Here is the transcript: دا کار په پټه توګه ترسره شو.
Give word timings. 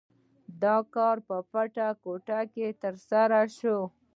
دا 0.61 0.75
کار 0.95 1.17
په 1.27 1.37
پټه 1.51 1.87
توګه 2.03 2.67
ترسره 2.83 3.41
شو. 3.57 3.79